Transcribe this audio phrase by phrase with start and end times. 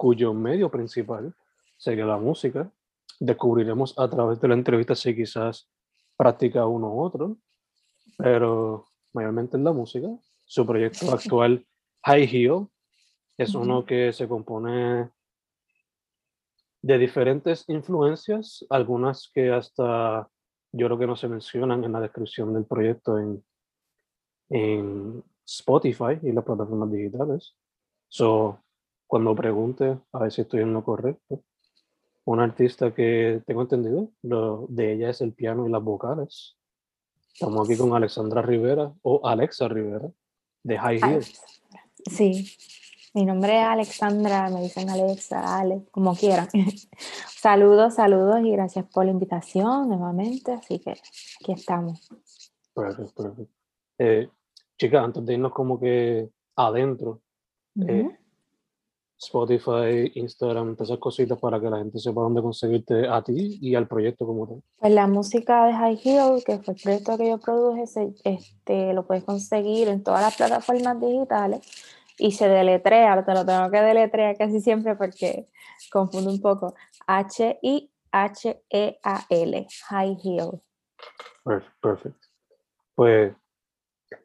[0.00, 1.34] cuyo medio principal
[1.76, 2.72] sería la música.
[3.18, 5.70] Descubriremos a través de la entrevista si quizás
[6.16, 7.36] practica uno u otro,
[8.16, 10.08] pero mayormente es la música.
[10.46, 11.66] Su proyecto actual,
[12.06, 12.68] High Heel,
[13.36, 15.10] es uno que se compone
[16.80, 20.30] de diferentes influencias, algunas que hasta
[20.72, 23.44] yo creo que no se mencionan en la descripción del proyecto en,
[24.48, 27.54] en Spotify y las plataformas digitales.
[28.08, 28.62] So,
[29.10, 31.42] cuando pregunte, a ver si estoy en lo correcto,
[32.26, 36.56] un artista que tengo entendido, lo de ella es el piano y las vocales.
[37.34, 40.08] Estamos aquí con Alexandra Rivera o Alexa Rivera
[40.62, 41.24] de High Heel.
[42.08, 42.54] Sí,
[43.12, 46.46] mi nombre es Alexandra, me dicen Alexa, Ale, como quieran.
[47.36, 50.52] saludos, saludos y gracias por la invitación nuevamente.
[50.52, 52.08] Así que aquí estamos.
[52.72, 53.52] Perfecto, perfecto.
[53.98, 54.28] Eh,
[54.78, 57.22] chicas, antes de irnos como que adentro,
[57.88, 58.19] eh,
[59.22, 63.74] Spotify, Instagram, todas esas cositas para que la gente sepa dónde conseguirte a ti y
[63.74, 64.62] al proyecto como tal.
[64.78, 67.84] Pues la música de High Heel, que fue el proyecto que yo produje,
[68.24, 71.60] este, lo puedes conseguir en todas las plataformas digitales
[72.16, 75.48] y se deletrea, te lo tengo que deletrear casi siempre porque
[75.92, 76.74] confundo un poco.
[77.06, 77.86] H-I-H-E-A-L,
[79.88, 80.62] High Heel.
[81.80, 82.26] Perfecto.
[82.94, 83.34] Pues,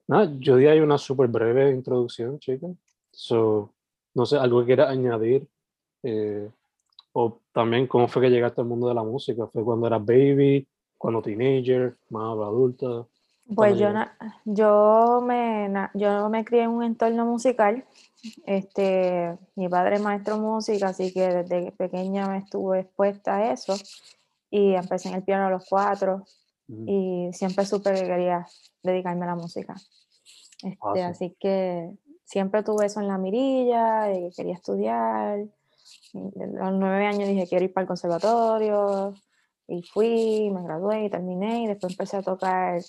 [0.08, 2.72] nada, yo di ahí una súper breve introducción, chicas.
[3.12, 3.75] So,
[4.16, 5.48] no sé, algo que quieras añadir.
[6.02, 6.50] Eh,
[7.14, 9.46] o también cómo fue que llegaste al mundo de la música.
[9.48, 10.68] ¿Fue cuando eras baby,
[10.98, 13.06] cuando teenager, más adulta?
[13.54, 13.90] Pues yo,
[14.46, 17.86] yo, me, yo me crié en un entorno musical.
[18.46, 23.52] Este, mi padre es maestro de música, así que desde pequeña me estuve expuesta a
[23.52, 23.76] eso.
[24.50, 26.24] Y empecé en el piano a los cuatro.
[26.68, 28.48] Y siempre supe que quería
[28.82, 29.76] dedicarme a la música.
[30.64, 31.92] Este, Así que
[32.26, 35.40] siempre tuve eso en la mirilla, y quería estudiar.
[36.14, 39.14] A los nueve años dije, quiero ir para el conservatorio.
[39.68, 41.64] Y fui, me gradué y terminé.
[41.64, 42.82] Y después empecé a tocar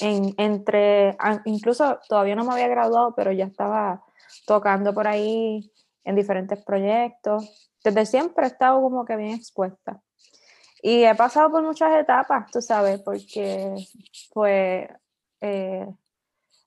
[0.00, 4.02] en, entre, incluso todavía no me había graduado, pero ya estaba
[4.46, 5.70] tocando por ahí
[6.04, 7.70] en diferentes proyectos.
[7.84, 10.00] Desde siempre he estado como que bien expuesta.
[10.82, 13.74] Y he pasado por muchas etapas, tú sabes, porque
[14.32, 14.88] pues
[15.40, 15.86] eh,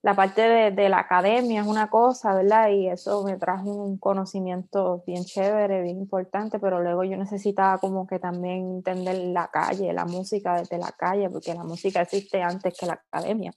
[0.06, 2.70] la parte de, la academia es una cosa, ¿verdad?
[2.70, 8.06] Y eso me trajo un conocimiento bien chévere, bien importante, pero luego yo necesitaba como
[8.06, 12.78] que también entender la calle, la música desde la calle, porque la música existe antes
[12.80, 13.52] que la academia.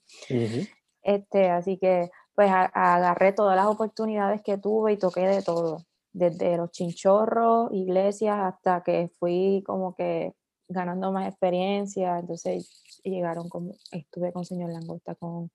[1.03, 5.84] este, así que pues agarré todas las oportunidades que tuve y toqué de todo,
[6.15, 10.33] desde los chinchorros, iglesias, hasta que fui como que
[10.66, 15.50] ganando más experiencia, entonces llegaron como, estuve con señor Langosta, con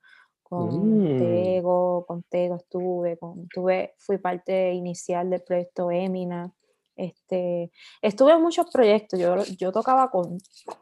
[0.54, 1.18] con mm.
[1.18, 6.54] Tego, con Tego estuve, con, tuve, fui parte inicial del proyecto Emina.
[6.96, 7.72] Este,
[8.02, 10.38] estuve en muchos proyectos, yo, yo tocaba con,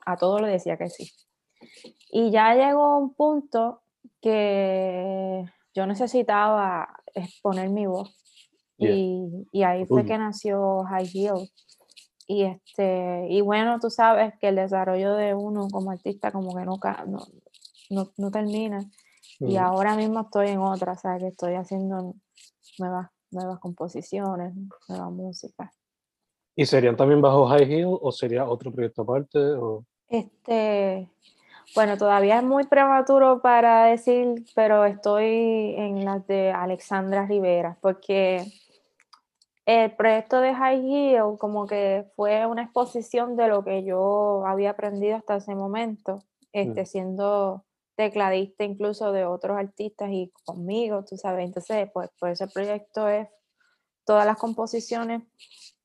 [0.06, 1.10] a todos le decía que sí.
[2.12, 3.82] Y ya llegó un punto
[4.22, 8.18] que yo necesitaba exponer mi voz.
[8.78, 11.52] Y, y, ahí fue que nació High Heel.
[12.26, 16.66] Y, este, y bueno, tú sabes que el desarrollo de uno como artista como que
[16.66, 17.20] nunca, no,
[17.92, 18.80] no, no termina.
[19.42, 22.14] Y ahora mismo estoy en otra, o sea, que estoy haciendo
[22.78, 24.54] nuevas, nuevas composiciones,
[24.88, 25.72] nueva música.
[26.56, 29.40] ¿Y serían también bajo High Heel o sería otro proyecto aparte?
[29.40, 29.84] O...
[30.08, 31.10] Este,
[31.76, 38.46] bueno, todavía es muy prematuro para decir, pero estoy en las de Alexandra Rivera, porque
[39.66, 44.72] el proyecto de High Heel como que fue una exposición de lo que yo había
[44.72, 46.86] aprendido hasta ese momento, este, mm.
[46.86, 47.64] siendo
[48.02, 51.46] tecladista incluso de otros artistas y conmigo, tú sabes.
[51.46, 53.28] Entonces, pues, pues ese proyecto es,
[54.06, 55.24] todas las composiciones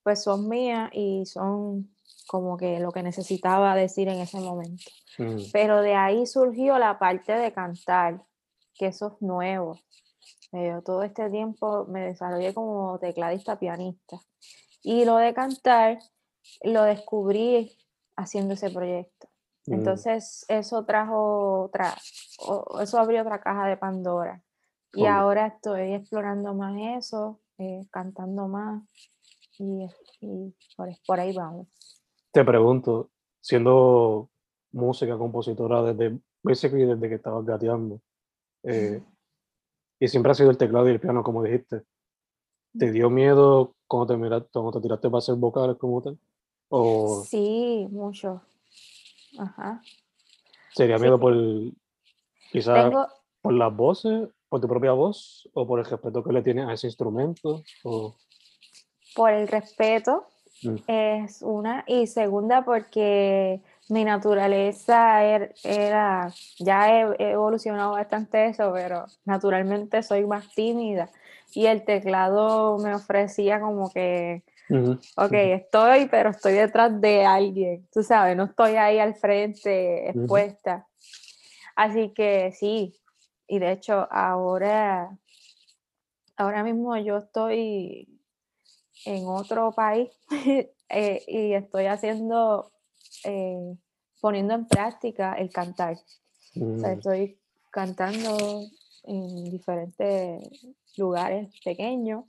[0.02, 1.90] pues son mías y son
[2.28, 4.84] como que lo que necesitaba decir en ese momento.
[5.18, 5.50] Mm.
[5.52, 8.24] Pero de ahí surgió la parte de cantar,
[8.74, 9.80] que eso es nuevo.
[10.52, 14.20] Yo todo este tiempo me desarrollé como tecladista pianista.
[14.82, 15.98] Y lo de cantar
[16.62, 17.76] lo descubrí
[18.16, 19.28] haciendo ese proyecto.
[19.66, 19.74] Mm.
[19.74, 21.94] Entonces eso trajo otra,
[22.80, 24.42] eso abrió otra caja de Pandora.
[24.92, 28.82] Y ahora estoy explorando más eso, eh, cantando más
[29.58, 29.86] y,
[31.06, 31.68] por, ahí vamos.
[32.32, 33.10] Te pregunto,
[33.40, 34.30] siendo
[34.72, 38.00] música, compositora desde, desde que estabas gateando,
[38.62, 39.02] eh,
[39.98, 41.82] y siempre ha sido el teclado y el piano, como dijiste,
[42.78, 46.18] ¿te dio miedo cuando te, miraste, cuando te tiraste para hacer vocales como tal?
[46.68, 47.22] ¿O...
[47.24, 48.42] Sí, mucho.
[49.38, 49.82] Ajá.
[50.74, 51.34] ¿Sería miedo por
[52.52, 52.92] quizás
[53.40, 56.72] por las voces, por tu propia voz, o por el respeto que le tienes a
[56.72, 57.62] ese instrumento?
[57.84, 58.16] O
[59.16, 60.26] por el respeto,
[60.62, 60.76] mm.
[60.86, 69.06] es una, y segunda porque mi naturaleza er, era, ya he, evolucionado bastante eso, pero
[69.24, 71.08] naturalmente soy más tímida
[71.54, 78.02] y el teclado me ofrecía como que, ok, estoy, pero estoy detrás de alguien, tú
[78.02, 80.86] sabes, no estoy ahí al frente expuesta.
[81.76, 82.98] Así que sí,
[83.46, 85.16] y de hecho ahora,
[86.36, 88.08] ahora mismo yo estoy
[89.04, 90.10] en otro país
[90.88, 92.72] eh, y estoy haciendo,
[93.24, 93.76] eh,
[94.20, 95.96] poniendo en práctica el cantar.
[96.56, 96.98] O sea, mm.
[96.98, 97.38] estoy
[97.70, 98.62] cantando
[99.04, 100.48] en diferentes
[100.96, 102.24] lugares pequeños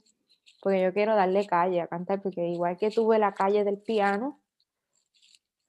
[0.60, 4.40] porque yo quiero darle calle a cantar, porque igual que tuve la calle del piano,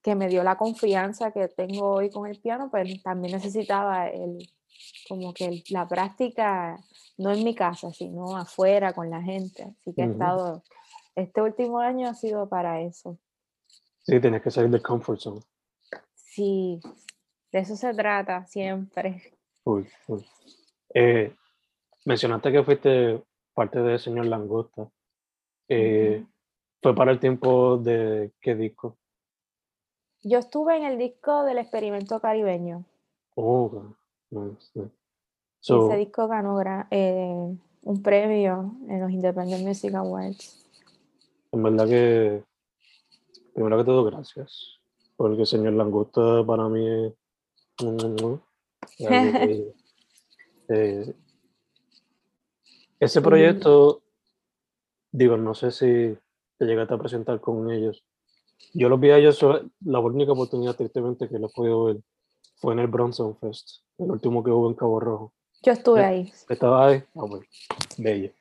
[0.01, 4.49] que me dio la confianza que tengo hoy con el piano, pues también necesitaba el,
[5.07, 6.79] como que la práctica,
[7.17, 9.63] no en mi casa, sino afuera con la gente.
[9.63, 10.63] Así que he estado
[11.15, 13.17] este último año ha sido para eso.
[14.03, 15.41] Sí, tienes que salir del comfort zone.
[16.15, 16.79] Sí,
[17.51, 19.33] de eso se trata siempre.
[19.63, 20.25] Uy, uy.
[20.93, 21.35] Eh,
[22.05, 23.21] mencionaste que fuiste
[23.59, 24.89] parte de Señor Langosta.
[25.67, 26.25] Eh,
[26.81, 28.95] ¿Fue para el tiempo de qué disco?
[30.23, 32.85] Yo estuve en el disco del experimento caribeño.
[33.35, 33.83] Oh,
[35.61, 36.57] Ese disco ganó
[36.89, 40.65] eh, un premio en los Independent Music Awards.
[41.51, 42.41] En verdad que,
[43.53, 44.79] primero que todo, gracias.
[45.17, 47.13] Porque señor Langosta para mí es...
[50.71, 51.13] Eh,
[52.99, 54.01] ese proyecto,
[55.11, 56.17] digo, no sé si
[56.57, 58.03] te llegaste a presentar con ellos.
[58.73, 59.39] Yo los vi a ellos,
[59.85, 62.03] la única oportunidad tristemente que los pude ver
[62.57, 65.33] fue en el Bronson Fest, el último que hubo en Cabo Rojo.
[65.63, 66.31] Yo estuve ahí.
[66.49, 67.03] ¿Estaba ahí?
[67.15, 67.45] Ah, bueno,
[67.97, 68.31] bello.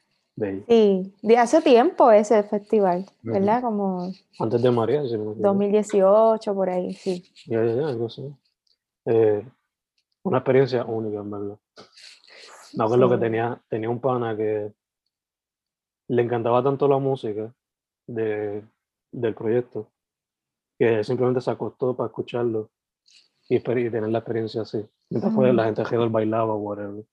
[0.69, 3.63] Sí, de hace tiempo ese festival, ¿verdad?
[3.63, 4.13] Como...
[4.39, 5.03] Antes de María.
[5.03, 7.25] 2018, por ahí, sí.
[7.47, 8.23] Ya, ya, ya, algo así.
[9.07, 9.45] Eh,
[10.23, 11.59] una experiencia única, en verdad.
[12.75, 14.73] No, que lo que tenía, tenía un pana que
[16.09, 17.53] le encantaba tanto la música
[18.07, 18.65] de,
[19.13, 19.91] del proyecto
[20.79, 22.71] que simplemente se acostó para escucharlo
[23.49, 24.85] y, tener la experiencia así.
[25.11, 27.05] Mientras la gente alrededor bailaba o whatever.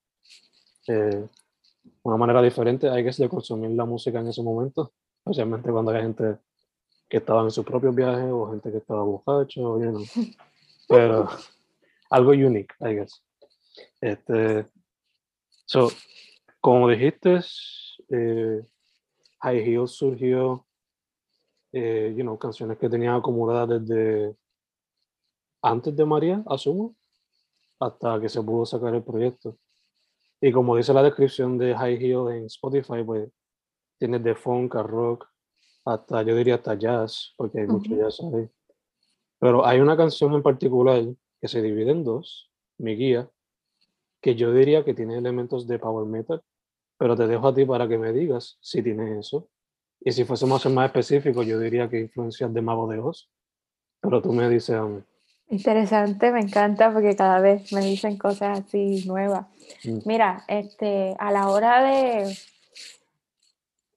[0.88, 1.27] Eh,
[2.03, 6.01] una manera diferente, hay que de consumir la música en ese momento, especialmente cuando hay
[6.01, 6.38] gente
[7.09, 10.03] que estaba en sus propios viajes o gente que estaba borracho, you know.
[10.88, 11.27] pero
[12.09, 13.24] algo unique, I guess.
[14.01, 14.65] Este,
[15.65, 15.89] so,
[16.62, 17.39] como dijiste,
[18.10, 18.62] eh,
[19.41, 20.65] High Heels surgió,
[21.72, 24.36] eh, you know, canciones que tenía acumuladas desde
[25.62, 26.95] antes de María, asumo,
[27.79, 29.57] hasta que se pudo sacar el proyecto.
[30.39, 33.29] Y como dice la descripción de High Heel en Spotify, pues
[33.98, 35.27] tiene de funk a rock,
[35.86, 38.50] hasta yo diría hasta jazz, porque hay mucho jazz ahí.
[39.39, 41.03] Pero hay una canción en particular
[41.39, 43.29] que se divide en dos, mi guía,
[44.25, 46.41] que yo diría que tiene elementos de power metal,
[46.98, 49.48] pero te dejo a ti para que me digas si tiene eso.
[50.00, 53.29] Y si fuésemos más específico, yo diría que influencias de Mago de Oz,
[54.01, 55.03] pero tú me dices a mí.
[55.50, 59.46] Interesante, me encanta porque cada vez me dicen cosas así nuevas.
[59.84, 60.00] Mm.
[60.05, 62.36] Mira, este, a la hora de,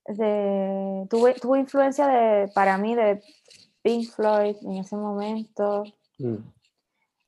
[0.08, 3.22] de tuve, tuve influencia de, para mí de
[3.80, 5.84] Pink Floyd en ese momento.
[6.18, 6.36] Mm,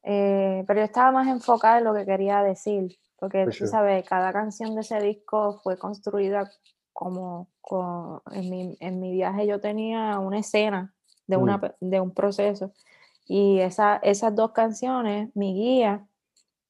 [0.03, 4.09] Eh, pero yo estaba más enfocada en lo que quería decir, porque For tú sabes,
[4.09, 6.51] cada canción de ese disco fue construida
[6.93, 10.95] como, co- en, mi, en mi viaje yo tenía una escena
[11.27, 11.71] de, una, Mm.
[11.81, 12.73] de un proceso
[13.27, 16.07] y esa, esas dos canciones, mi guía,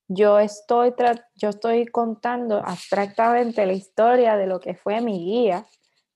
[0.08, 0.92] yo estoy,
[1.36, 5.64] yo estoy contando abstractamente la historia de lo que fue mi guía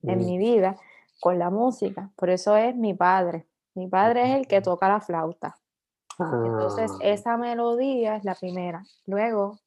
[0.03, 0.77] en mm, mi vida
[1.21, 3.47] con la música, por eso es mi padre.
[3.75, 5.57] Mi padre es el que toca la flauta.
[6.19, 8.85] Entonces, ah, esa melodía es la primera.
[9.07, 9.59] Luego,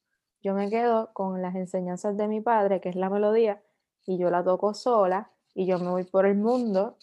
[0.41, 3.61] yo me quedo con las enseñanzas de mi padre, que es la melodía,
[4.05, 6.97] y yo la toco sola, y yo me voy por el mundo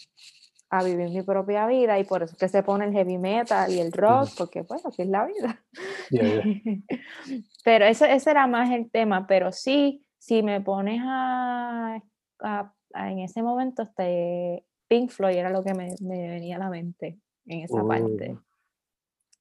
[0.71, 3.71] a vivir mi propia vida, y por eso es que se pone el heavy metal
[3.71, 5.63] y el rock, porque pues así es la vida.
[6.11, 6.79] yeah, yeah.
[7.65, 11.97] pero ese, ese era más el tema, pero sí, si me pones a,
[12.41, 16.61] a- a- en ese momento, este, Pink Floyd era lo que me, me venía a
[16.61, 18.39] la mente en esa parte.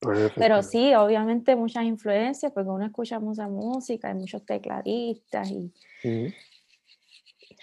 [0.03, 0.39] Perfecto.
[0.39, 5.72] Pero sí, obviamente muchas influencias, porque uno escucha mucha música, hay muchos tecladistas y
[6.03, 6.27] Mm,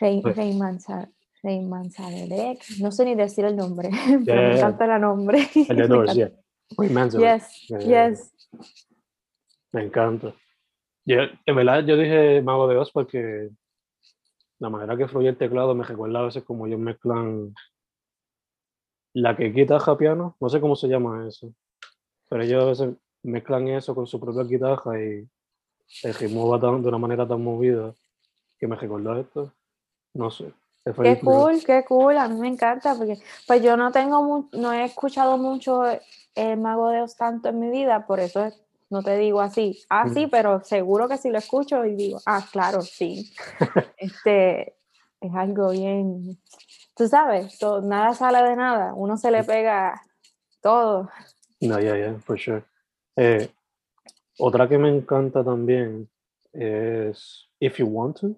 [0.00, 1.10] Rey, Pues- Rey, Manza-
[1.42, 3.90] Rey Manzarek, no sé ni decir el nombre,
[4.26, 5.46] pero me encanta el nombre.
[5.54, 6.36] El de me Doors, encanta.
[6.36, 6.76] yeah.
[6.78, 7.42] Ray Manzarek.
[7.42, 8.32] Yes, yes.
[9.72, 10.34] Me encanta.
[11.04, 11.16] Yo,
[11.46, 13.50] en verdad, yo dije Mago de Oz porque
[14.58, 17.54] la manera que fluye el teclado me recuerda a veces como ellos mezclan
[19.14, 21.52] la que guitarra piano, no sé cómo se llama eso,
[22.30, 25.28] pero ellos a veces mezclan eso con su propia guitarra y
[26.04, 27.92] el ritmo va tan- de una manera tan movida
[28.58, 29.52] que me recordó esto.
[30.14, 30.52] No sé.
[30.84, 34.84] Qué cool, qué cool, a mí me encanta porque pues yo no tengo no he
[34.84, 35.82] escuchado mucho
[36.34, 38.58] el Mago de Oz tanto en mi vida, por eso es-
[38.90, 42.44] no te digo así, ah sí, pero seguro que si lo escucho y digo, ah
[42.50, 43.30] claro, sí,
[43.98, 44.74] este
[45.20, 46.38] es algo bien,
[46.96, 50.00] tú sabes, to- nada sale de nada, uno se le pega
[50.62, 51.08] todo.
[51.60, 52.64] No, ya, ya, for sure.
[53.16, 53.50] Eh,
[54.38, 56.08] otra que me encanta también
[56.52, 58.36] es If You Want To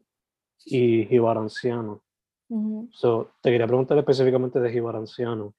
[0.67, 2.02] y Jibar Anciano.
[2.49, 2.88] Ujú.
[2.93, 5.55] So, te quería preguntar específicamente de Jibar Anciano.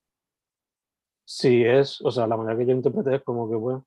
[1.25, 3.85] Si es, o sea, la manera que yo interpreté es como que, bueno,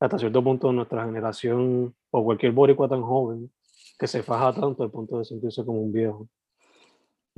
[0.00, 3.52] hasta cierto punto nuestra generación o cualquier boricua tan joven
[3.98, 6.26] que se faja tanto al punto de sentirse como un viejo.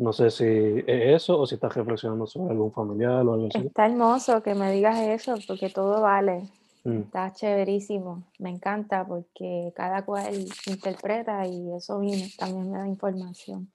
[0.03, 0.85] No sé si es
[1.23, 3.65] eso o si estás reflexionando sobre algún familiar o algo así.
[3.67, 6.43] Está hermoso que me digas eso porque todo vale.
[6.83, 12.89] Mm, Está chéverísimo, me encanta porque cada cual interpreta y eso mismo también me da
[12.89, 13.71] información.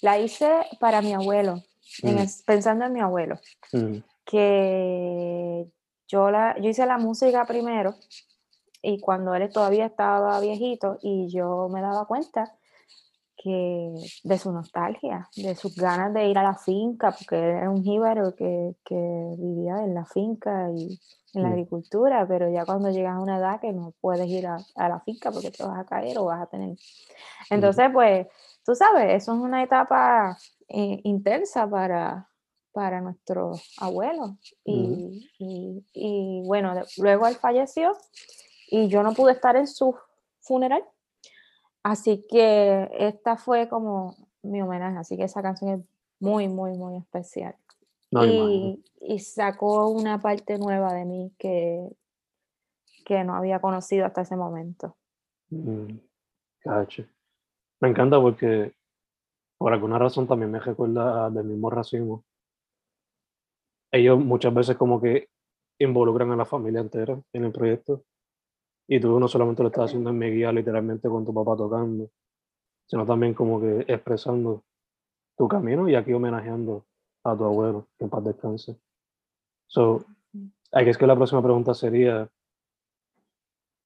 [0.00, 0.48] La hice
[0.80, 1.62] para mi abuelo,
[2.02, 2.18] en Mm.
[2.20, 3.38] el- pensando en mi abuelo,
[3.74, 5.66] mm, que
[6.08, 7.96] yo, la, yo hice la música primero
[8.80, 12.54] y cuando él todavía estaba viejito y yo me daba cuenta
[13.42, 13.92] que
[14.24, 17.82] de su nostalgia, de sus ganas de ir a la finca, porque él era un
[17.84, 18.94] jíbaro que, que
[19.38, 20.98] vivía en la finca y
[21.34, 24.58] en la agricultura, pero ya cuando llegas a una edad que no puedes ir a,
[24.74, 26.76] a la finca porque te vas a caer o vas a tener...
[27.50, 28.26] Entonces, pues,
[28.64, 30.36] tú sabes, eso es una etapa
[30.68, 32.28] eh, intensa para,
[32.72, 34.36] para nuestro abuelo.
[34.64, 37.92] Y, y- y, bueno, luego él falleció
[38.70, 39.94] y yo no pude estar en su
[40.40, 40.82] funeral.
[41.88, 45.86] Así que esta fue como mi homenaje, así que esa canción es
[46.20, 47.56] muy, muy, muy especial.
[48.10, 51.88] no, y, y sacó una parte nueva de mí que,
[53.06, 54.98] que no había conocido hasta ese momento.
[55.48, 55.98] Mm.
[57.80, 58.74] Me encanta porque
[59.56, 62.22] por alguna razón también me recuerda del mismo racismo.
[63.90, 65.30] Ellos muchas veces como que
[65.78, 68.04] involucran a la familia entera en el proyecto
[68.88, 72.10] y tú no solamente lo estás haciendo en mi guía literalmente con tu papá tocando,
[72.86, 74.64] sino también como que expresando
[75.36, 76.86] tu camino y aquí homenajeando
[77.22, 78.80] a tu abuelo, que en paz descanse.
[79.66, 80.06] So,
[80.72, 82.28] aquí es que la próxima pregunta sería,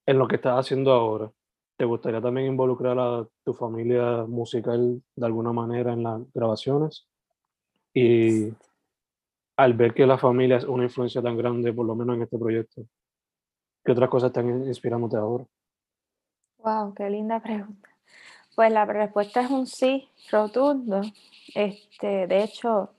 [0.07, 1.33] en lo que estás haciendo ahora,
[1.77, 7.09] ¿te gustaría también involucrar a tu familia musical de alguna manera en las grabaciones?
[7.93, 8.53] Y
[9.57, 12.39] al ver que la familia es una influencia tan grande, por lo menos en este
[12.39, 12.87] proyecto,
[13.85, 15.45] ¿qué otras cosas están inspirándote ahora?
[16.59, 17.89] Wow, qué linda pregunta.
[18.55, 21.01] Pues la respuesta es un sí rotundo.
[21.55, 22.91] Este, de hecho,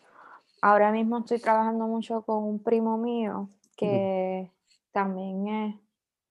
[0.62, 4.52] ahora mismo estoy trabajando mucho con un primo mío que
[4.92, 5.76] también es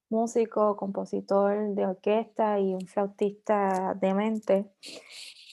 [0.09, 4.67] músico, compositor de orquesta y un flautista de mente.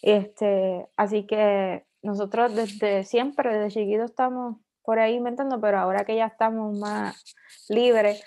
[0.01, 6.15] Este, así que nosotros desde siempre, desde chiquitos estamos por ahí inventando, pero ahora que
[6.15, 7.35] ya estamos más
[7.69, 8.23] libres,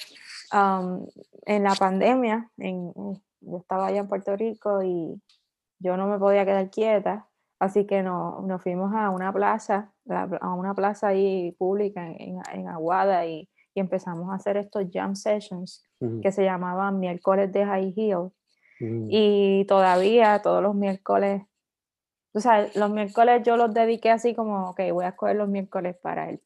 [0.52, 1.06] um,
[1.46, 2.92] en la pandemia, en,
[3.40, 5.20] yo estaba allá en Puerto Rico y
[5.78, 7.28] yo no me podía quedar quieta,
[7.62, 12.66] Así que no, nos fuimos a una plaza, a una plaza ahí pública en, en
[12.66, 15.88] Aguada y, y, empezamos a hacer estos jam sessions
[16.22, 18.32] que se llamaban miércoles de high heel.
[18.80, 19.06] Mm.
[19.08, 21.42] Y todavía todos los miércoles,
[22.34, 25.94] o sea, los miércoles yo los dediqué así como, ok, voy a escoger los miércoles
[26.02, 26.42] para, el,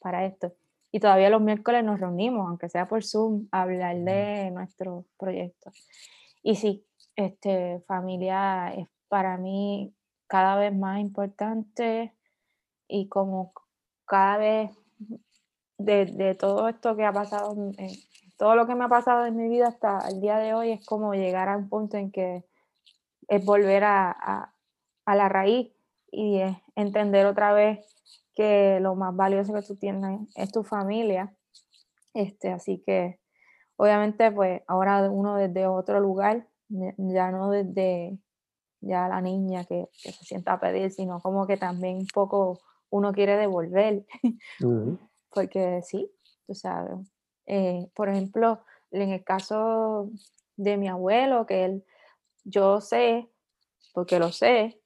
[0.00, 0.52] para esto.
[0.96, 5.70] Y todavía los miércoles nos reunimos, aunque sea por Zoom, a hablar de nuestro proyecto.
[6.42, 6.86] Y sí,
[7.16, 9.94] este, familia es para mí
[10.26, 12.14] cada vez más importante
[12.88, 13.52] y como
[14.06, 14.70] cada vez
[15.76, 17.54] de, todo esto que ha pasado,
[18.38, 20.86] todo lo que me ha pasado en mi vida hasta el día de hoy es
[20.86, 22.46] como llegar a un punto en que
[23.28, 24.50] es volver a,
[25.04, 25.70] la raíz
[26.10, 26.40] y
[26.74, 27.95] entender otra vez
[28.36, 31.34] que lo más valioso que tú tienes es tu familia.
[32.14, 33.18] Este, así que
[33.76, 38.18] obviamente pues ahora uno desde otro lugar, ya no desde
[38.80, 43.12] ya la niña que, se sienta a pedir, sino como que también un poco uno
[43.12, 44.06] quiere devolver.
[45.30, 46.10] Porque sí,
[46.46, 46.98] tú sabes.
[47.46, 50.10] Eh, por ejemplo, en el caso
[50.56, 51.84] de mi abuelo, que él,
[52.44, 53.28] yo sé,
[53.92, 54.80] porque lo sé,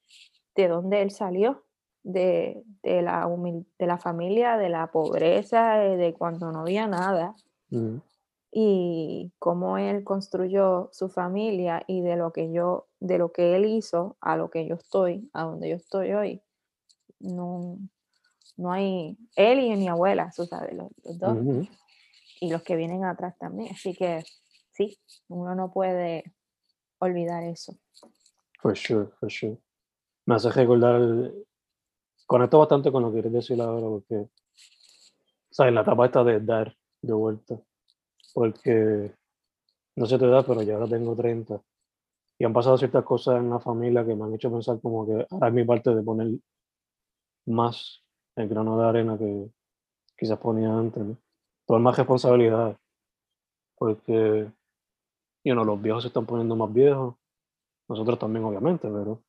[0.57, 1.65] de dónde él salió,
[2.03, 3.29] de, la,
[3.79, 7.35] de la familia, de la pobreza, de, cuando no había nada.
[8.53, 13.65] Y cómo él construyó su familia y de lo que yo, de lo que él
[13.65, 16.43] hizo a lo que yo estoy, a donde yo estoy hoy,
[17.21, 17.79] no,
[18.57, 21.69] no hay, él y mi abuela, tú sabes, los, dos,
[22.41, 24.25] y los que vienen atrás también, así que
[24.73, 26.25] sí, uno no puede
[26.99, 27.79] olvidar eso.
[28.61, 29.57] For sure, for sure.
[30.27, 31.01] Me hace recordar,
[32.31, 34.29] conecto bastante con lo que quieres decir ahora, porque,
[35.51, 35.75] ¿sabes?
[35.75, 36.73] La etapa esta de dar
[37.03, 37.61] de vuelta
[38.33, 39.13] porque
[39.97, 41.61] no sé tu edad, pero ya ahora tengo 30
[42.39, 45.27] y han pasado ciertas cosas en la familia que me han hecho pensar como que
[45.29, 46.29] ahora es mi parte de poner
[47.47, 48.01] más
[48.37, 49.51] el grano de arena que
[50.17, 51.17] quizás ponía antes, ¿no?
[51.67, 52.77] Tomar más responsabilidades,
[53.75, 54.49] porque
[55.43, 57.17] you know, los viejos se están poniendo más viejos,
[57.89, 59.21] nosotros también obviamente, pero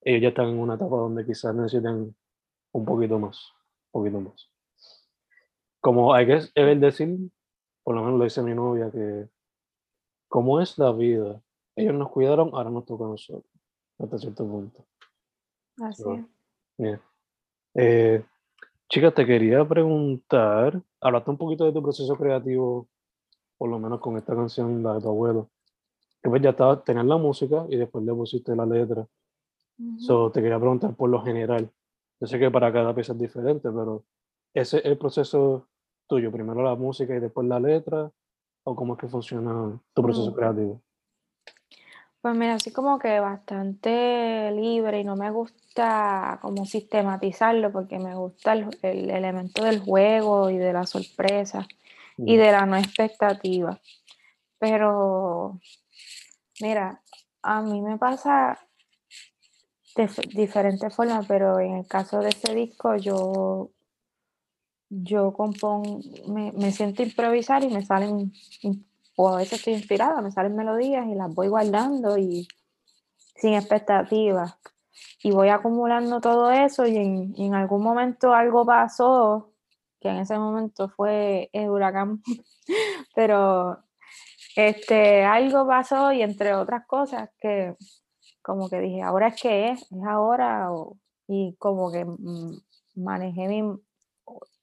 [0.00, 2.14] ellos ya están en una etapa donde quizás necesiten
[2.72, 3.52] un poquito más,
[3.92, 4.50] un poquito más.
[5.80, 7.30] Como hay que decir
[7.82, 9.28] por lo menos lo dice mi novia, que
[10.28, 11.40] como es la vida,
[11.74, 13.50] ellos nos cuidaron, ahora nos toca a nosotros,
[13.98, 14.84] hasta cierto punto.
[15.80, 16.04] Así
[17.74, 18.24] eh,
[18.88, 22.88] chica, te quería preguntar, hablaste un poquito de tu proceso creativo,
[23.56, 25.50] por lo menos con esta canción, la de tu abuelo.
[26.22, 29.06] Que pues ya estaba, tenías la música y después le pusiste la letra.
[29.98, 31.70] So, te quería preguntar por lo general.
[32.20, 34.04] Yo sé que para cada pieza es diferente, pero
[34.54, 35.68] ese es el proceso
[36.08, 36.32] tuyo?
[36.32, 38.10] ¿Primero la música y después la letra?
[38.64, 40.34] ¿O cómo es que funciona tu proceso mm.
[40.34, 40.82] creativo?
[42.20, 48.16] Pues mira, así como que bastante libre y no me gusta como sistematizarlo porque me
[48.16, 51.68] gusta el, elemento del juego y de la sorpresa
[52.16, 53.78] y de la no expectativa.
[54.58, 55.60] Pero,
[56.60, 57.00] mira,
[57.42, 58.58] a mí me pasa
[59.96, 63.70] de diferentes formas, pero en el caso de este disco yo
[64.90, 68.32] yo compongo, me, me, siento improvisar y me salen,
[69.16, 72.48] o a veces estoy inspirada, me salen melodías y las voy guardando y
[73.36, 74.58] sin expectativas.
[75.22, 79.52] Y voy acumulando todo eso y en, en algún momento algo pasó,
[80.00, 82.22] que en ese momento fue el huracán,
[83.14, 83.78] pero
[84.56, 87.76] este, algo pasó y entre otras cosas que
[88.48, 90.70] como que dije, ahora es que es, es ahora,
[91.26, 92.58] y como que mm,
[92.96, 93.78] manejé mi,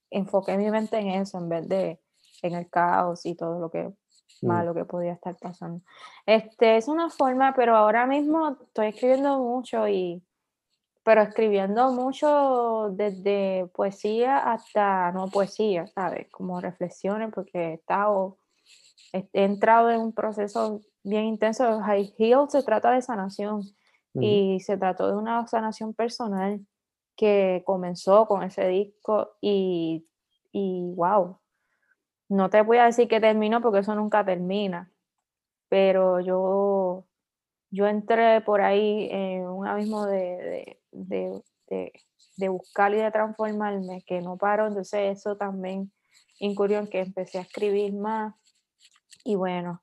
[0.09, 1.99] enfoqué mi mente en eso en vez de
[2.41, 4.47] en el caos y todo lo que mm.
[4.47, 5.85] malo que podía estar pasando.
[6.25, 10.23] Este es una forma, pero ahora mismo estoy escribiendo mucho y
[11.03, 16.27] pero escribiendo mucho desde poesía hasta no poesía, ¿sabes?
[16.31, 18.39] Como reflexiones porque he estado
[19.13, 21.81] he entrado en un proceso bien intenso.
[21.81, 23.61] High Heal se trata de sanación
[24.13, 26.65] y se trató de una sanación personal
[27.17, 30.07] que comenzó con ese disco y,
[30.51, 31.37] y wow,
[32.29, 34.89] no te voy a decir que terminó porque eso nunca termina,
[35.69, 37.05] pero yo,
[37.71, 41.93] yo entré por ahí en un abismo de, de, de,
[42.37, 45.91] de, buscar y de transformarme que no paro, entonces eso también
[46.39, 48.33] incurrió en que empecé a escribir más
[49.23, 49.81] y bueno,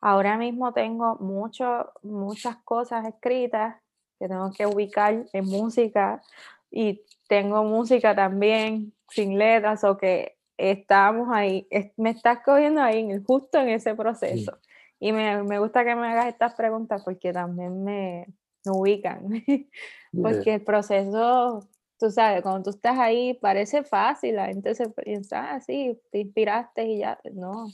[0.00, 3.76] ahora mismo tengo mucho, muchas cosas escritas
[4.18, 6.22] que tengo que ubicar en música
[6.70, 13.58] y tengo música también sin letras o que estamos ahí, me estás cogiendo ahí, justo
[13.58, 14.58] en ese proceso.
[14.98, 18.26] Y me, me, gusta que me hagas estas preguntas porque también me,
[18.64, 19.42] me ubican.
[20.12, 25.52] Porque el proceso, tú sabes, cuando tú estás ahí parece fácil, la gente se piensa,
[25.52, 27.68] así, ah, te inspiraste y ya, no,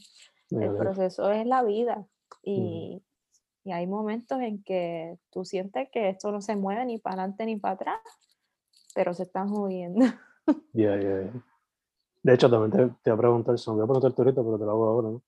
[0.50, 2.06] el proceso es la vida.
[2.46, 3.02] Y,
[3.64, 7.44] y hay momentos en que tú sientes que esto no se mueve ni para adelante
[7.44, 7.98] ni para atrás,
[8.94, 10.06] pero se están moviendo.
[10.72, 11.28] Ya, ya,
[12.22, 14.70] De hecho, también te, te, voy a preguntar, voy a preguntar ahorita, pero te lo
[14.70, 15.22] hago ahora, ¿no?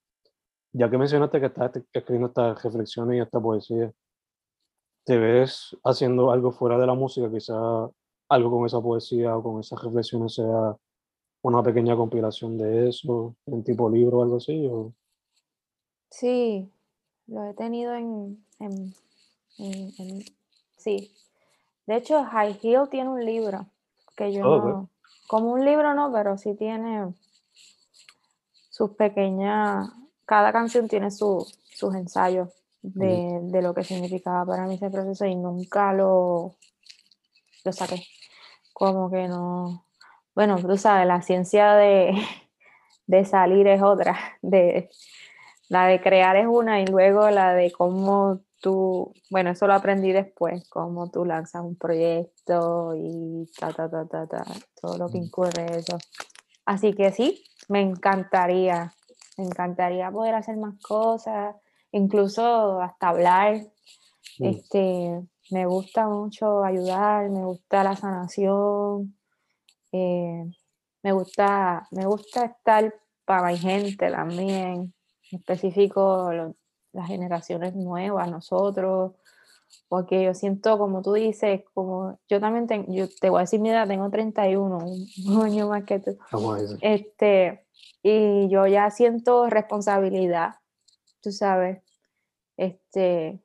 [0.72, 3.92] Ya que mencionaste que estás escribiendo estas reflexiones y esta poesía,
[5.04, 7.28] ¿te ves haciendo algo fuera de la música?
[7.28, 7.56] Quizá
[8.28, 10.76] algo con esa poesía o con esas reflexiones sea
[11.42, 14.68] una pequeña compilación de eso, en tipo libro o algo así.
[14.70, 14.94] ¿o?
[16.10, 16.70] Sí,
[17.28, 18.94] lo he tenido en, en,
[20.76, 21.12] Sí.
[21.86, 23.66] De hecho, High Hill tiene un libro
[24.16, 24.90] que yo oh, no.
[25.26, 27.12] Como un libro no, pero sí tiene
[28.70, 29.90] sus pequeñas.
[30.24, 31.54] Cada canción tiene sus
[31.94, 32.50] ensayos
[32.82, 36.54] de, de, lo que significaba para mí ese proceso y nunca lo,
[37.64, 38.02] lo saqué.
[38.72, 39.84] Como que no.
[40.34, 42.14] Bueno, tú sabes, la ciencia de,
[43.06, 44.16] de salir es otra.
[44.40, 44.88] De,
[45.68, 50.12] la de crear es una y luego la de cómo tú, bueno, eso lo aprendí
[50.12, 54.44] después, cómo tú lanzas un proyecto y ta, ta, ta, ta, ta,
[54.80, 55.98] todo lo que incurre eso.
[56.64, 58.92] Así que sí, me encantaría,
[59.36, 61.54] me encantaría poder hacer más cosas,
[61.92, 63.60] incluso hasta hablar.
[64.40, 69.16] Este, me gusta mucho ayudar, me gusta la sanación,
[69.92, 70.44] eh,
[71.02, 74.94] me gusta, me gusta estar para mi gente también
[75.32, 76.30] específico
[76.92, 79.12] las generaciones nuevas, nosotros,
[79.88, 83.60] porque yo siento, como tú dices, como yo también tengo, yo te voy a decir
[83.60, 86.18] mi edad, tengo 31, un año más que tú.
[86.80, 87.66] Este,
[88.02, 90.56] y yo ya siento responsabilidad,
[91.20, 91.82] tú sabes,
[92.56, 93.42] este,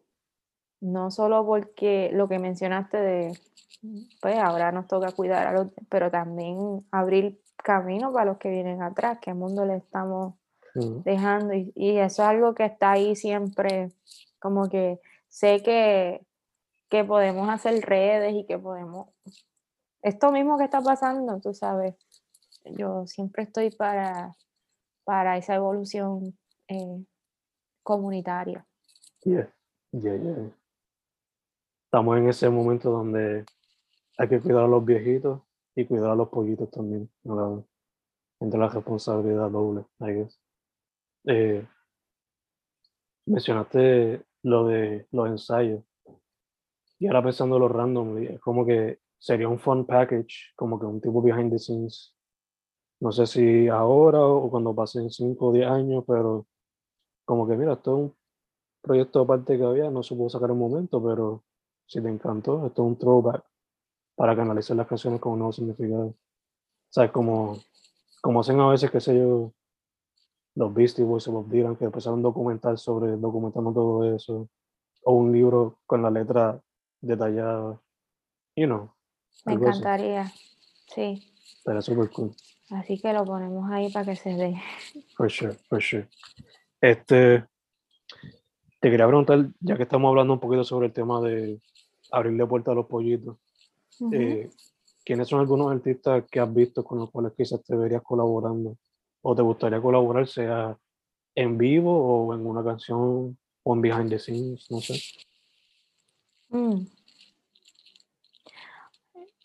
[0.81, 3.39] no solo porque lo que mencionaste de,
[4.21, 8.81] pues ahora nos toca cuidar a los, pero también abrir camino para los que vienen
[8.81, 10.35] atrás, que mundo le estamos
[10.73, 11.53] dejando.
[11.53, 13.91] Y, eso es algo que está ahí siempre,
[14.39, 16.25] como que sé que,
[16.89, 19.09] que podemos hacer redes y que podemos...
[20.01, 21.95] Esto mismo que está pasando, tú sabes,
[22.65, 24.35] yo siempre estoy para,
[25.05, 27.05] para esa evolución eh,
[27.83, 28.65] comunitaria.
[31.85, 33.45] Estamos en ese momento donde
[34.17, 35.41] hay que cuidar a los viejitos
[35.75, 37.09] y cuidar a los pollitos también.
[38.39, 40.42] Entre la responsabilidad doble, I guess.
[41.25, 41.65] Eh,
[43.25, 45.83] mencionaste lo de los ensayos.
[46.99, 51.01] Y ahora pensando los random, es como que sería un fun package, como que un
[51.01, 52.13] tipo behind the scenes.
[52.99, 56.47] No sé si ahora o cuando pasen 5 o 10 años, pero
[57.25, 58.15] como que mira, esto es un
[58.81, 61.43] proyecto aparte que había, no se pudo sacar un momento, pero
[61.85, 63.43] si te encantó, esto es un throwback
[64.15, 66.07] para canalizar las canciones con un nuevo significado.
[66.07, 66.15] O
[66.89, 67.57] sea, como,
[68.21, 69.53] como hacen a veces, qué sé yo,
[70.55, 74.49] los Beastie Boys o Bob Dylan, que empezaron un documental sobre documentando todo eso,
[75.03, 76.61] o un libro con la letra
[77.01, 77.81] detallada,
[78.55, 78.91] you know.
[79.45, 80.31] Me encantaría,
[80.93, 81.21] sí.
[81.57, 82.35] Estaría súper cool.
[82.69, 84.55] Así que lo ponemos ahí para que se dé.
[85.15, 86.07] For sure, for sure.
[86.79, 87.45] Este,
[88.79, 91.61] te quería preguntar, ya que estamos hablando un poquito sobre el tema de
[92.11, 93.37] abrirle puerta a los pollitos,
[94.11, 94.49] eh,
[95.05, 98.77] ¿quiénes son algunos artistas que has visto con los cuales quizás te verías colaborando?
[99.23, 100.77] O te gustaría colaborar, sea
[101.33, 101.91] en vivo
[102.27, 105.01] o en una canción o en behind the scenes, no sé.
[106.49, 106.85] Mm.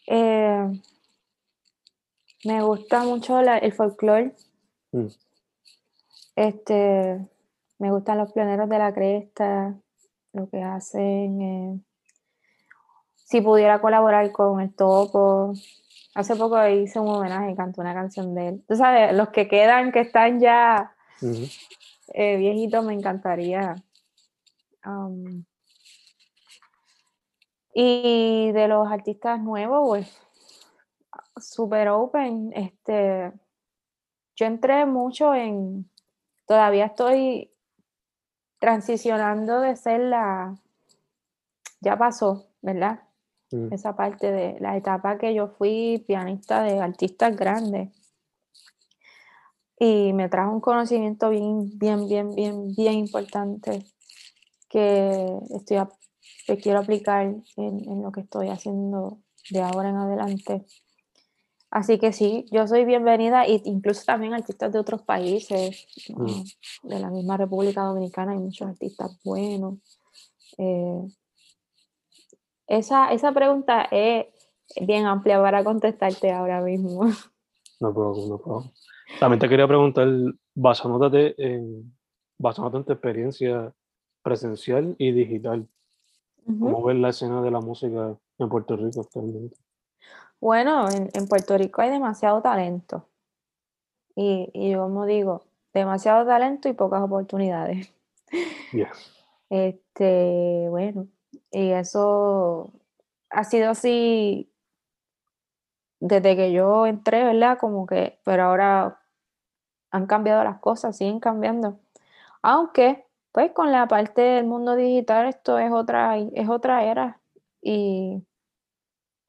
[0.06, 0.80] Eh,
[2.44, 4.34] me gusta mucho el folclore.
[4.92, 5.06] Mm.
[6.36, 7.26] Este,
[7.78, 9.78] me gustan los pioneros de la cresta,
[10.32, 11.42] lo que hacen.
[11.42, 11.80] Eh,
[13.14, 15.52] si pudiera colaborar con el topo,
[16.18, 18.64] Hace poco hice un homenaje y canté una canción de él.
[18.66, 20.92] Tú sabes, los que quedan, que están ya
[22.12, 23.76] eh, viejitos, me encantaría.
[24.84, 25.44] Um,
[27.72, 30.20] y de los artistas nuevos, pues,
[31.36, 32.52] super open.
[32.52, 33.32] Este,
[34.34, 35.88] yo entré mucho en,
[36.48, 37.54] todavía estoy
[38.58, 40.56] transicionando de ser la,
[41.80, 43.07] ya pasó, ¿verdad?
[43.50, 43.72] Mm.
[43.72, 47.90] esa parte de la etapa que yo fui pianista de artistas grandes.
[49.80, 53.84] Y me trajo un conocimiento bien, bien, bien, bien, bien importante
[54.68, 55.78] que estoy
[56.46, 59.18] que quiero aplicar en, en, lo que estoy haciendo
[59.50, 60.64] de ahora en adelante.
[61.70, 66.88] Así que sí, yo soy bienvenida e incluso también artistas de otros países, mm.
[66.88, 69.78] de la misma República Dominicana hay muchos artistas buenos.
[70.56, 71.02] Eh,
[72.68, 74.26] esa, esa pregunta es
[74.80, 77.06] bien amplia para contestarte ahora mismo.
[77.80, 78.72] No puedo, no puedo.
[79.20, 80.08] También te quería preguntar,
[80.54, 81.96] basándote en,
[82.38, 83.72] basándote en tu experiencia
[84.22, 85.66] presencial y digital,
[86.44, 89.56] ¿cómo ves la escena de la música en Puerto Rico actualmente?
[90.40, 93.08] Bueno, en, en Puerto Rico hay demasiado talento.
[94.14, 97.92] Y, y yo como digo, demasiado talento y pocas oportunidades.
[99.50, 101.06] Este, bueno,
[101.50, 102.72] y eso
[103.30, 104.52] ha sido así
[106.00, 107.58] desde que yo entré, ¿verdad?
[107.58, 109.00] Como que, pero ahora
[109.90, 111.80] han cambiado las cosas, siguen cambiando.
[112.42, 117.20] Aunque, pues con la parte del mundo digital, esto es otra, es otra era
[117.60, 118.24] y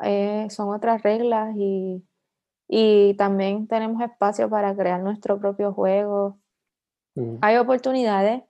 [0.01, 2.05] eh, son otras reglas y,
[2.67, 6.39] y, también tenemos espacio para crear nuestro propio juego.
[7.15, 7.37] Mm.
[7.41, 8.43] Hay oportunidades.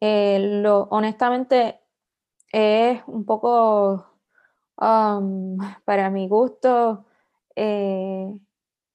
[0.00, 1.80] Eh, lo, honestamente,
[2.52, 4.06] es un poco,
[4.80, 7.04] um, para mi gusto,
[7.56, 8.32] eh,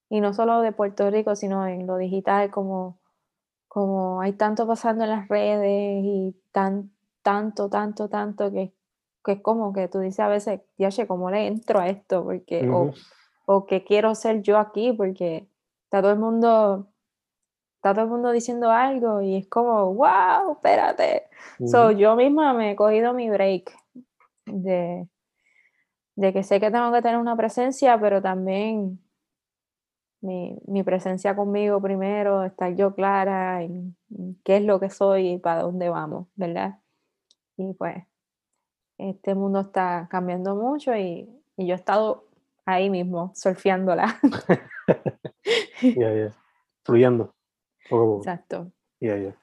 [0.09, 2.99] y no solo de Puerto Rico, sino en lo digital, como,
[3.67, 6.91] como hay tanto pasando en las redes y tan,
[7.21, 8.73] tanto, tanto, tanto que,
[9.23, 12.23] que es como que tú dices a veces, ya sé, ¿cómo le entro a esto?
[12.23, 12.93] Porque, o,
[13.45, 15.49] o qué quiero ser yo aquí, porque
[15.85, 16.87] está todo el mundo
[17.85, 21.27] está todo el mundo diciendo algo y es como, wow, espérate.
[21.67, 23.71] So, yo misma me he cogido mi break
[24.47, 25.07] de,
[26.15, 28.99] de que sé que tengo que tener una presencia, pero también
[30.21, 33.95] mi, mi presencia conmigo primero, estar yo clara en,
[34.43, 36.79] qué es lo que soy y para dónde vamos, ¿verdad?
[37.55, 38.03] Y pues
[38.97, 42.25] este mundo está cambiando mucho y, y yo he estado
[42.65, 44.19] ahí mismo, surfeándola.
[45.81, 46.31] Ya, ya.
[46.83, 47.35] Fluyendo.
[47.89, 48.71] Exacto.
[48.99, 49.37] Ya, ya.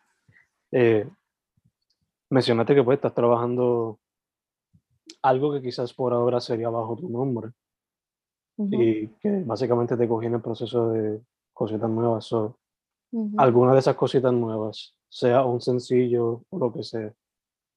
[0.73, 1.09] Eh,
[2.31, 3.99] mencionaste que pues estás trabajando
[5.23, 7.51] algo que quizás por ahora sería bajo tu nombre
[8.57, 11.21] y que básicamente te cogí en el proceso de
[11.53, 12.25] cositas nuevas.
[12.25, 12.59] So,
[13.37, 17.13] Alguna de esas cositas nuevas, sea un sencillo o lo que sea,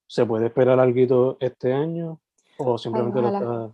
[0.08, 2.22] ¿se puede esperar algo este año
[2.58, 3.72] o simplemente lo está...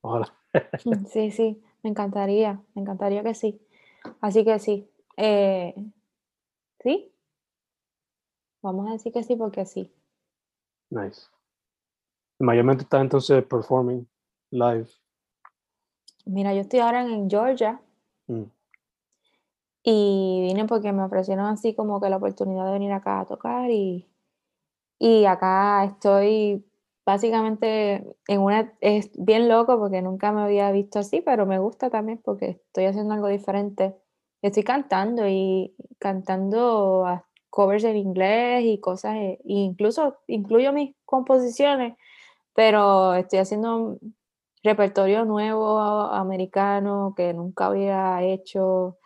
[0.00, 0.34] Ojalá.
[1.08, 3.60] sí, sí, me encantaría, me encantaría que sí.
[4.20, 5.74] Así que sí, eh,
[6.80, 7.12] sí,
[8.62, 9.92] vamos a decir que sí porque sí.
[10.90, 11.22] Nice.
[12.38, 14.08] Mayormente está entonces performing
[14.50, 14.88] live.
[16.24, 17.80] Mira, yo estoy ahora en Georgia.
[18.26, 18.44] Mm.
[19.82, 23.70] Y vine porque me ofrecieron así como que la oportunidad de venir acá a tocar
[23.70, 24.06] y,
[24.98, 26.64] y acá estoy
[27.06, 31.88] básicamente en una, es bien loco porque nunca me había visto así, pero me gusta
[31.88, 33.96] también porque estoy haciendo algo diferente.
[34.42, 37.06] Estoy cantando y cantando
[37.50, 41.94] covers en inglés y cosas, e incluso incluyo mis composiciones
[42.58, 43.98] pero estoy haciendo
[44.64, 48.98] repertorio nuevo americano que nunca había hecho,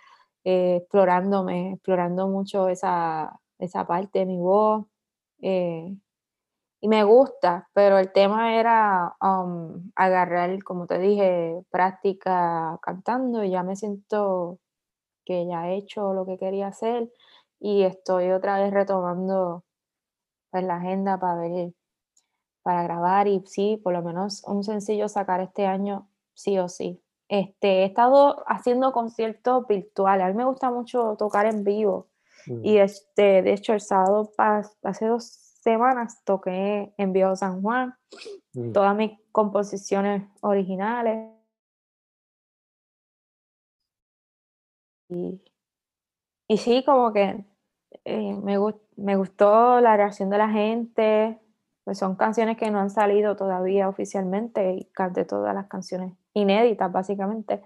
[0.45, 4.87] eh, explorándome, explorando mucho esa, esa parte de mi voz.
[5.43, 5.95] Eh,
[6.81, 13.51] y me gusta, pero el tema era um, agarrar, como te dije, práctica cantando y
[13.51, 14.61] ya me siento
[15.25, 17.11] que ya he hecho lo que quería hacer
[17.59, 19.65] y estoy otra vez retomando
[20.51, 21.73] pues, la agenda para ver
[22.63, 27.03] para grabar y sí, por lo menos un sencillo sacar este año, sí o sí.
[27.29, 30.27] Este, he estado haciendo conciertos virtuales.
[30.27, 32.09] A mí me gusta mucho tocar en vivo.
[32.47, 32.83] Y mm.
[32.83, 34.31] este, de hecho, el sábado,
[34.83, 35.25] hace dos
[35.63, 37.95] semanas, toqué en Vivo San Juan.
[38.53, 38.73] Mm.
[38.73, 41.31] Todas mis composiciones originales.
[45.15, 45.41] Y,
[46.49, 47.45] y sí, como que
[48.05, 48.59] eh, me,
[48.97, 51.41] me gustó la reacción de la gente,
[51.85, 56.91] pues son canciones que no han salido todavía oficialmente y canté todas las canciones inéditas
[56.91, 57.63] básicamente.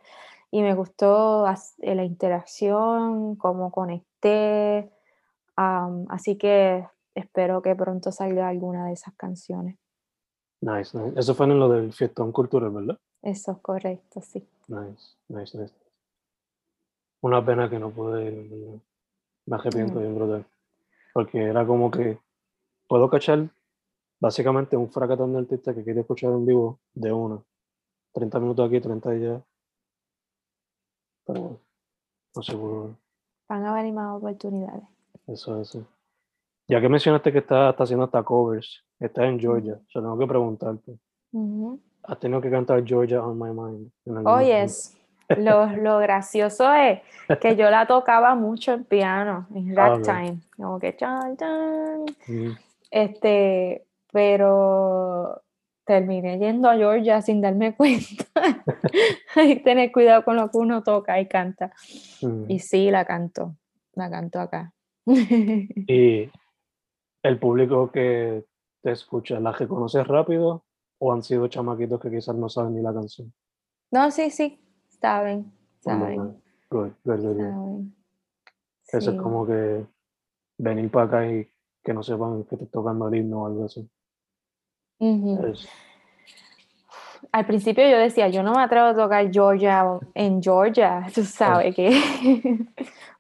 [0.50, 4.90] Y me gustó eh, la interacción, cómo conecté.
[5.56, 9.76] así que espero que pronto salga alguna de esas canciones.
[10.60, 11.18] Nice, nice.
[11.18, 12.98] Eso fue en lo del fiestón cultural, ¿verdad?
[13.22, 14.46] Eso es correcto, sí.
[14.68, 15.74] Nice, nice, nice.
[17.26, 18.80] Una pena que no pude ir,
[19.46, 19.98] me arrepiento mm.
[19.98, 20.46] bien brutal.
[21.12, 22.20] Porque era como que
[22.86, 23.48] puedo cachar
[24.20, 27.44] básicamente un fracatón de artista que quiere escuchar en vivo de uno.
[28.12, 29.42] 30 minutos aquí, 30 allá.
[31.26, 31.58] Pero bueno,
[32.36, 32.96] no seguro.
[33.48, 34.84] Van a venir más oportunidades.
[35.26, 35.84] Eso, eso.
[36.68, 40.26] Ya que mencionaste que está, está haciendo hasta covers, está en Georgia, yo tengo que
[40.28, 40.96] preguntarte.
[42.04, 43.90] ¿Has tenido que cantar Georgia on My Mind?
[44.24, 44.96] Oh, yes.
[45.28, 47.00] Lo, lo, gracioso es
[47.40, 50.38] que yo la tocaba mucho en piano, en ah, ragtime.
[50.56, 52.04] Como que chan, chan.
[52.90, 55.42] Este, pero
[55.84, 58.24] terminé yendo a Georgia sin darme cuenta.
[59.34, 61.72] Hay que tener cuidado con lo que uno toca y canta.
[62.20, 62.50] Mm.
[62.50, 63.56] Y sí, la canto,
[63.94, 64.72] la canto acá.
[65.06, 66.30] Y
[67.22, 68.44] el público que
[68.82, 70.64] te escucha, ¿la reconoces rápido
[70.98, 73.32] o han sido chamaquitos que quizás no saben ni la canción?
[73.92, 74.60] No, sí, sí,
[75.00, 76.16] saben, saben.
[76.70, 77.36] Good, good, good, good.
[77.50, 77.96] saben.
[78.88, 79.16] Eso Sí.
[79.16, 79.86] es como que
[80.58, 81.48] venir para acá y
[81.82, 83.88] que no sepan que te tocando el himno o algo así.
[84.98, 85.68] Es-
[87.32, 91.74] Al principio yo decía, yo no me atrevo a tocar Georgia en Georgia, tú sabes
[91.74, 91.90] que.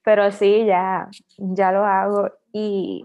[0.04, 2.30] Pero sí, ya, ya lo hago.
[2.52, 3.04] Y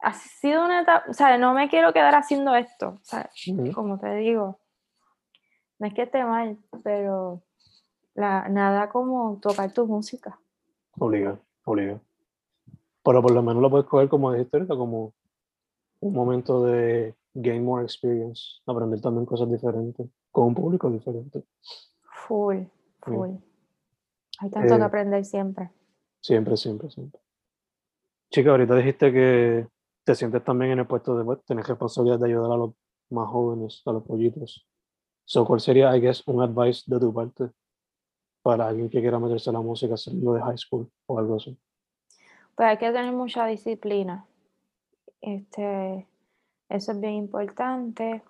[0.00, 3.30] ha sido una etapa, o sea, no me quiero quedar haciendo esto, o sea,
[3.74, 4.58] como te digo,
[5.78, 7.42] no es que esté mal, pero
[8.14, 10.38] la, nada como tocar tu música.
[10.98, 12.00] Obliga, obliga.
[13.02, 15.12] Pero por lo menos lo puedes coger como dijiste ahorita, como
[16.00, 21.44] un momento de gain more experience, aprender también cosas diferentes, con un público diferente.
[22.26, 22.62] Full,
[23.02, 23.30] full.
[24.40, 25.70] Hay tanto Eh, que aprender siempre.
[26.20, 27.20] Siempre, siempre, siempre.
[28.30, 29.68] Chica, ahorita dijiste que
[30.04, 32.74] te sientes también en el puesto de pues, tener responsabilidad de ayudar a los
[33.10, 34.66] más jóvenes, a los pollitos.
[35.24, 37.50] So, ¿Cuál sería, I guess, un advice de tu parte
[38.42, 41.58] para alguien que quiera meterse a la música, hacerlo de high school o algo así?
[42.54, 44.26] Pues hay que tener mucha disciplina.
[45.20, 46.06] Este,
[46.68, 48.22] eso es bien importante.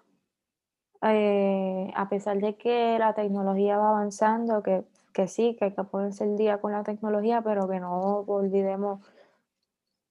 [1.02, 5.84] Eh, a pesar de que la tecnología va avanzando, que, que sí, que hay que
[5.84, 9.00] ponerse el día con la tecnología, pero que no olvidemos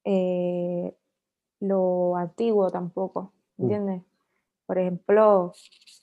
[0.04, 0.94] eh,
[1.60, 3.68] lo antiguo tampoco, Mm.
[4.66, 5.52] Por ejemplo,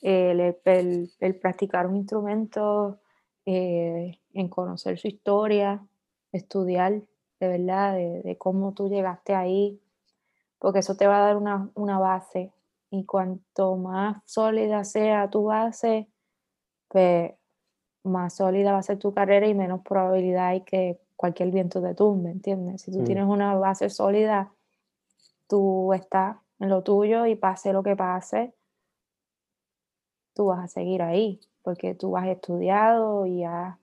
[0.02, 3.00] el, el- el practicar un instrumento,
[3.45, 5.84] eh, en conocer su historia,
[6.32, 7.02] estudiar
[7.39, 9.80] de verdad, de, de cómo tú llegaste ahí,
[10.60, 12.52] porque eso te va a dar una, una base.
[12.91, 16.08] Y cuanto más sólida sea tu base,
[16.88, 17.32] pues
[18.04, 21.93] más sólida va a ser tu carrera y menos probabilidad hay que cualquier viento te
[21.95, 22.82] tumbe, ¿entiendes?
[22.84, 23.06] Si tú Mm.
[23.06, 24.52] tienes una base sólida,
[25.47, 28.54] tú estás en lo tuyo y pase lo que pase,
[30.34, 33.78] tú vas a seguir ahí, porque tú has estudiado y has,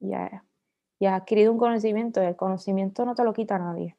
[0.00, 0.42] y has-
[1.06, 3.96] adquirido un conocimiento y el conocimiento no te lo quita nadie.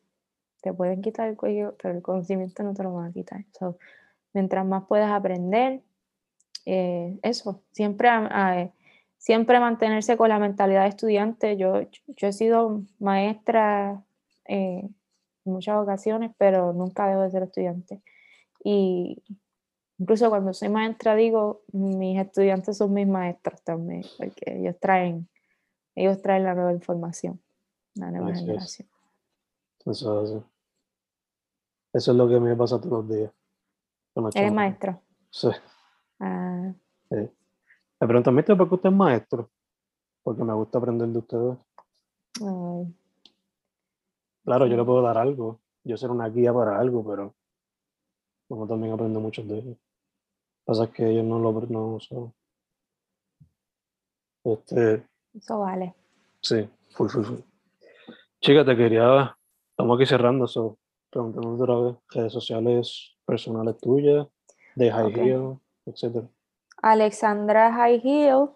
[0.62, 3.46] Te pueden quitar el cuello, pero el conocimiento no te lo van a quitar.
[3.52, 3.78] So,
[4.34, 5.82] mientras más puedas aprender,
[6.66, 8.10] eh, eso, siempre,
[9.18, 11.58] siempre mantenerse con la mentalidad de estudiante.
[11.58, 14.04] Yo, yo he sido maestra
[14.46, 14.90] eh,
[15.46, 18.02] muchas ocasiones, pero nunca dejo de ser estudiante.
[18.64, 19.24] Y
[19.98, 25.28] incluso cuando soy maestra digo, mis estudiantes son mis maestros también, porque ellos traen,
[25.96, 27.42] ellos traen la nueva información,
[27.96, 28.46] la nueva Así es.
[28.46, 28.88] generación.
[29.86, 30.44] Eso, eso.
[31.94, 33.32] Eso es lo que me pasa todos los días.
[34.36, 35.02] ¿Eres maestro?
[35.30, 35.50] Sí.
[36.20, 36.74] Ah,
[37.10, 39.50] Me preguntan, ¿viste por qué usted es maestro?
[40.24, 41.58] Porque me gusta aprender de ustedes.
[42.42, 42.96] ay,
[44.44, 47.34] Claro, yo le puedo dar algo, yo ser una guía para algo, pero
[48.50, 49.78] uno también aprende mucho de ellos.
[50.66, 52.34] Pasa es que ellos no lo no, so-
[54.44, 55.94] Este, eso vale.
[56.42, 57.40] sí, full, full, full.
[58.42, 59.38] Chica, te quería,
[59.70, 60.78] estamos aquí cerrando, so,
[61.10, 64.28] preguntándote otra vez, redes sociales personales tuyas,
[64.76, 65.14] de High.
[65.14, 66.28] Heel, etcétera.
[66.82, 68.50] Alexandra High Heel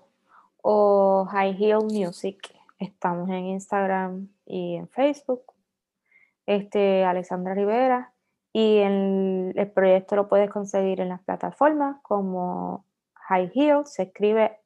[0.61, 2.53] o High Heel Music.
[2.79, 5.43] Estamos en Instagram y en Facebook.
[6.47, 8.13] Este, Alexandra Rivera.
[8.53, 12.85] Y el, el proyecto lo puedes conseguir en las plataformas como
[13.29, 14.57] High Heel, se escribe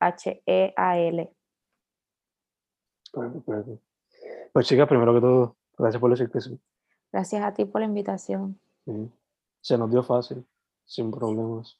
[0.00, 1.30] H-I-H-E-A-L.
[3.12, 3.78] Perfecto.
[4.52, 6.58] Pues chica, primero que todo, gracias por decir que sí.
[7.12, 8.58] Gracias a ti por la invitación.
[8.84, 9.10] Sí.
[9.60, 10.44] Se nos dio fácil,
[10.84, 11.78] sin problemas.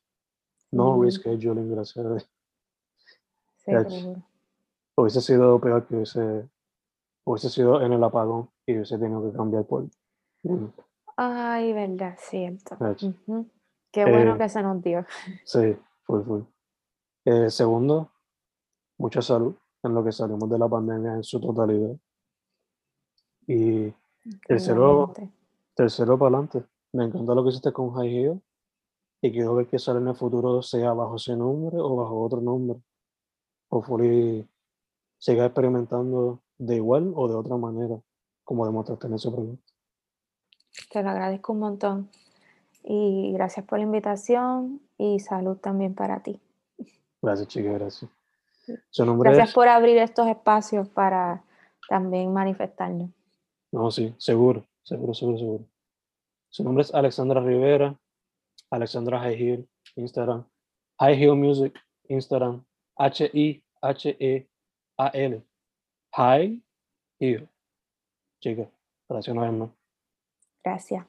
[0.70, 1.02] No Mm.
[1.02, 2.30] rescheduling, gracias a Dios.
[3.56, 3.72] Sí.
[4.96, 6.48] Hubiese sido peor que hubiese,
[7.26, 9.86] hubiese sido en el apagón y hubiese tenido que cambiar por.
[11.16, 12.76] Ay, verdad, cierto.
[12.80, 13.50] Ujú.
[13.92, 15.04] Qué bueno Eh, que se nos dio.
[15.44, 16.42] Sí, full, full.
[17.24, 18.12] Eh, segundo,
[18.98, 21.96] mucha salud en lo que salimos de la pandemia en su totalidad.
[23.48, 23.92] Y
[24.46, 25.12] tercero,
[25.74, 26.64] tercero para adelante.
[26.92, 28.40] Me encanta lo que hiciste con Heel
[29.20, 32.40] y quiero ver que sale en el futuro, sea bajo ese nombre o bajo otro
[32.40, 32.78] nombre.
[33.68, 34.48] Hopefully
[35.18, 38.00] siga experimentando de igual o de otra manera,
[38.44, 39.72] como demostraste en ese proyecto.
[40.90, 42.10] Te lo agradezco un montón.
[42.82, 46.40] Y gracias por la invitación y salud también para ti.
[47.20, 48.10] Gracias, chica, gracias.
[48.90, 49.54] Su nombre Gracias es.
[49.54, 51.44] por abrir estos espacios para
[51.88, 53.10] también manifestarnos.
[53.72, 55.64] No, sí, seguro, seguro, seguro, seguro.
[56.48, 57.96] Su nombre es Alexandra Rivera.
[58.70, 60.44] Alexandra High Heel, Instagram.
[60.98, 61.78] High Heel Music,
[62.08, 62.64] Instagram.
[62.96, 64.42] H-I-H-E-A-L.
[66.16, 66.62] High
[67.20, 67.46] Heel.
[68.40, 68.68] Chicas,
[69.06, 69.70] gracias una vez más.
[70.64, 71.06] Gracias.